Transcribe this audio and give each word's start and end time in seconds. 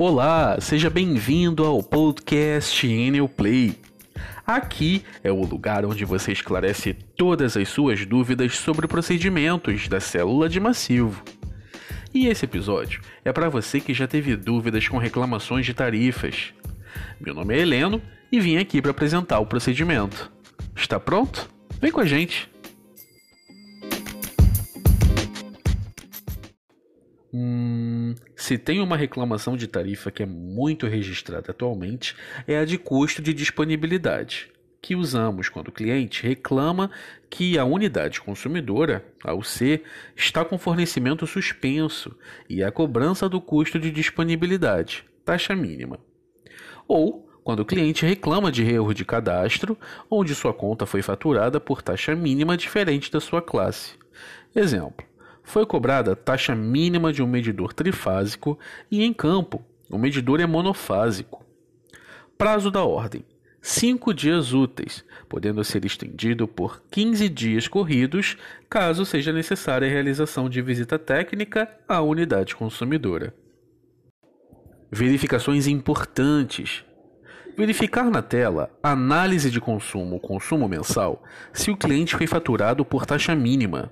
Olá, 0.00 0.60
seja 0.60 0.88
bem-vindo 0.88 1.64
ao 1.64 1.82
podcast 1.82 2.86
Enel 2.86 3.28
Play. 3.28 3.74
Aqui 4.46 5.02
é 5.24 5.32
o 5.32 5.44
lugar 5.44 5.84
onde 5.84 6.04
você 6.04 6.30
esclarece 6.30 6.94
todas 6.94 7.56
as 7.56 7.68
suas 7.68 8.06
dúvidas 8.06 8.54
sobre 8.54 8.86
procedimentos 8.86 9.88
da 9.88 9.98
célula 9.98 10.48
de 10.48 10.60
massivo. 10.60 11.20
E 12.14 12.28
esse 12.28 12.44
episódio 12.44 13.00
é 13.24 13.32
para 13.32 13.48
você 13.48 13.80
que 13.80 13.92
já 13.92 14.06
teve 14.06 14.36
dúvidas 14.36 14.86
com 14.86 14.98
reclamações 14.98 15.66
de 15.66 15.74
tarifas. 15.74 16.54
Meu 17.20 17.34
nome 17.34 17.56
é 17.56 17.58
Heleno 17.58 18.00
e 18.30 18.38
vim 18.38 18.56
aqui 18.56 18.80
para 18.80 18.92
apresentar 18.92 19.40
o 19.40 19.46
procedimento. 19.46 20.30
Está 20.76 21.00
pronto? 21.00 21.50
Vem 21.80 21.90
com 21.90 22.00
a 22.00 22.06
gente! 22.06 22.48
Hum, 27.34 27.67
se 28.36 28.58
tem 28.58 28.80
uma 28.80 28.96
reclamação 28.96 29.56
de 29.56 29.66
tarifa 29.66 30.10
que 30.10 30.22
é 30.22 30.26
muito 30.26 30.86
registrada 30.86 31.50
atualmente, 31.50 32.14
é 32.46 32.58
a 32.58 32.64
de 32.64 32.78
custo 32.78 33.22
de 33.22 33.32
disponibilidade, 33.32 34.50
que 34.80 34.94
usamos 34.94 35.48
quando 35.48 35.68
o 35.68 35.72
cliente 35.72 36.26
reclama 36.26 36.90
que 37.28 37.58
a 37.58 37.64
unidade 37.64 38.20
consumidora, 38.20 39.04
a 39.24 39.34
UC, 39.34 39.82
está 40.16 40.44
com 40.44 40.58
fornecimento 40.58 41.26
suspenso 41.26 42.16
e 42.48 42.62
a 42.62 42.70
cobrança 42.70 43.28
do 43.28 43.40
custo 43.40 43.78
de 43.78 43.90
disponibilidade, 43.90 45.04
taxa 45.24 45.54
mínima. 45.54 45.98
Ou 46.86 47.28
quando 47.48 47.60
o 47.60 47.64
cliente 47.64 48.04
reclama 48.04 48.52
de 48.52 48.62
erro 48.62 48.92
de 48.92 49.06
cadastro, 49.06 49.76
onde 50.10 50.34
sua 50.34 50.52
conta 50.52 50.84
foi 50.84 51.00
faturada 51.00 51.58
por 51.58 51.80
taxa 51.80 52.14
mínima 52.14 52.56
diferente 52.56 53.10
da 53.10 53.20
sua 53.20 53.40
classe. 53.40 53.94
Exemplo: 54.54 55.07
foi 55.48 55.64
cobrada 55.64 56.14
taxa 56.14 56.54
mínima 56.54 57.10
de 57.10 57.22
um 57.22 57.26
medidor 57.26 57.72
trifásico 57.72 58.58
e 58.90 59.02
em 59.02 59.14
campo 59.14 59.64
o 59.90 59.96
medidor 59.96 60.40
é 60.40 60.46
monofásico. 60.46 61.42
Prazo 62.36 62.70
da 62.70 62.84
ordem: 62.84 63.24
5 63.62 64.12
dias 64.12 64.52
úteis, 64.52 65.02
podendo 65.26 65.64
ser 65.64 65.86
estendido 65.86 66.46
por 66.46 66.82
15 66.90 67.28
dias 67.30 67.66
corridos, 67.66 68.36
caso 68.68 69.06
seja 69.06 69.32
necessária 69.32 69.88
a 69.88 69.90
realização 69.90 70.50
de 70.50 70.60
visita 70.60 70.98
técnica 70.98 71.66
à 71.88 72.02
unidade 72.02 72.54
consumidora. 72.54 73.34
Verificações 74.92 75.66
importantes. 75.66 76.84
Verificar 77.56 78.10
na 78.10 78.20
tela 78.20 78.70
análise 78.82 79.50
de 79.50 79.60
consumo, 79.60 80.20
consumo 80.20 80.68
mensal, 80.68 81.24
se 81.52 81.70
o 81.70 81.76
cliente 81.76 82.16
foi 82.16 82.26
faturado 82.26 82.84
por 82.84 83.06
taxa 83.06 83.34
mínima. 83.34 83.90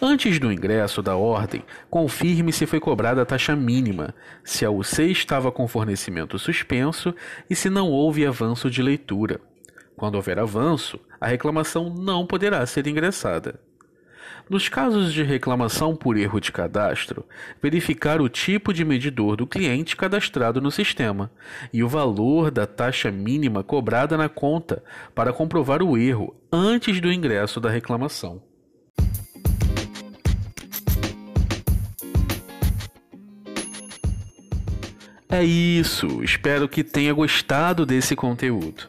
Antes 0.00 0.38
do 0.38 0.52
ingresso 0.52 1.00
da 1.00 1.16
ordem, 1.16 1.64
confirme 1.88 2.52
se 2.52 2.66
foi 2.66 2.80
cobrada 2.80 3.22
a 3.22 3.26
taxa 3.26 3.56
mínima, 3.56 4.14
se 4.42 4.64
a 4.64 4.70
UC 4.70 5.10
estava 5.10 5.50
com 5.50 5.66
fornecimento 5.66 6.38
suspenso 6.38 7.14
e 7.48 7.56
se 7.56 7.70
não 7.70 7.90
houve 7.90 8.26
avanço 8.26 8.70
de 8.70 8.82
leitura. 8.82 9.40
Quando 9.96 10.16
houver 10.16 10.38
avanço, 10.38 10.98
a 11.20 11.28
reclamação 11.28 11.88
não 11.88 12.26
poderá 12.26 12.66
ser 12.66 12.86
ingressada. 12.86 13.60
Nos 14.48 14.68
casos 14.68 15.12
de 15.14 15.22
reclamação 15.22 15.96
por 15.96 16.18
erro 16.18 16.38
de 16.38 16.52
cadastro, 16.52 17.24
verificar 17.62 18.20
o 18.20 18.28
tipo 18.28 18.74
de 18.74 18.84
medidor 18.84 19.36
do 19.36 19.46
cliente 19.46 19.96
cadastrado 19.96 20.60
no 20.60 20.70
sistema 20.70 21.30
e 21.72 21.82
o 21.82 21.88
valor 21.88 22.50
da 22.50 22.66
taxa 22.66 23.10
mínima 23.10 23.62
cobrada 23.62 24.18
na 24.18 24.28
conta 24.28 24.84
para 25.14 25.32
comprovar 25.32 25.82
o 25.82 25.96
erro 25.96 26.36
antes 26.52 27.00
do 27.00 27.10
ingresso 27.10 27.58
da 27.58 27.70
reclamação. 27.70 28.42
É 35.34 35.42
isso, 35.42 36.22
espero 36.22 36.68
que 36.68 36.84
tenha 36.84 37.12
gostado 37.12 37.84
desse 37.84 38.14
conteúdo. 38.14 38.84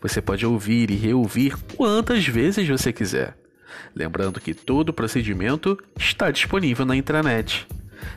Você 0.00 0.22
pode 0.22 0.46
ouvir 0.46 0.88
e 0.88 0.94
reouvir 0.94 1.56
quantas 1.76 2.24
vezes 2.24 2.68
você 2.68 2.92
quiser. 2.92 3.36
Lembrando 3.92 4.40
que 4.40 4.54
todo 4.54 4.90
o 4.90 4.92
procedimento 4.92 5.76
está 5.98 6.30
disponível 6.30 6.86
na 6.86 6.94
intranet. 6.94 7.66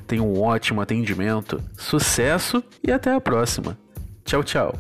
Tenha 0.06 0.22
um 0.22 0.40
ótimo 0.40 0.81
atendimento, 0.81 1.59
sucesso 1.75 2.64
e 2.84 2.92
até 2.92 3.12
a 3.12 3.20
próxima. 3.20 3.76
Tchau, 4.24 4.44
tchau. 4.44 4.78